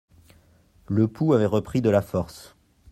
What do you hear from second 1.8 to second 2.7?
de la force.